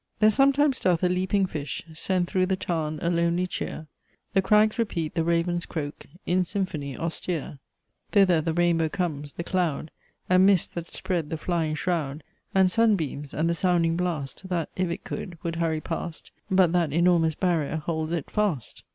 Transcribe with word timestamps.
"There 0.17 0.31
sometimes 0.31 0.79
doth 0.79 1.03
a 1.03 1.09
leaping 1.09 1.45
fish 1.45 1.83
Send 1.93 2.25
through 2.27 2.47
the 2.47 2.55
tarn 2.55 2.97
a 3.03 3.11
lonely 3.11 3.45
cheer; 3.45 3.85
The 4.33 4.41
crags 4.41 4.79
repeat 4.79 5.13
the 5.13 5.23
raven's 5.23 5.67
croak, 5.67 6.07
In 6.25 6.43
symphony 6.43 6.97
austere; 6.97 7.59
Thither 8.09 8.41
the 8.41 8.55
rainbow 8.55 8.89
comes 8.89 9.35
the 9.35 9.43
cloud 9.43 9.91
And 10.27 10.43
mists 10.47 10.73
that 10.73 10.89
spread 10.89 11.29
the 11.29 11.37
flying 11.37 11.75
shroud; 11.75 12.23
And 12.55 12.71
sun 12.71 12.95
beams; 12.95 13.31
and 13.31 13.47
the 13.47 13.53
sounding 13.53 13.95
blast, 13.95 14.49
That, 14.49 14.69
if 14.75 14.89
it 14.89 15.03
could, 15.03 15.37
would 15.43 15.57
hurry 15.57 15.81
past; 15.81 16.31
But 16.49 16.71
that 16.73 16.91
enormous 16.91 17.35
barrier 17.35 17.75
holds 17.75 18.11
it 18.11 18.31
fast." 18.31 18.83